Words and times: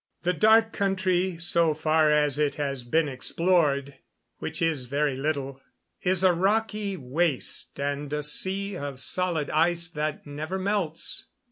The 0.23 0.33
Dark 0.33 0.73
Country, 0.73 1.37
so 1.39 1.75
far 1.75 2.09
as 2.09 2.39
it 2.39 2.55
has 2.55 2.83
been 2.83 3.07
explored 3.07 3.99
which 4.39 4.59
is 4.59 4.87
very 4.87 5.15
little 5.15 5.61
is 6.01 6.23
a 6.23 6.33
rocky 6.33 6.97
waste 6.97 7.79
and 7.79 8.11
a 8.11 8.23
sea 8.23 8.75
of 8.75 8.99
solid 8.99 9.51
ice 9.51 9.87
that 9.89 10.25
never 10.25 10.57
melts. 10.57 11.25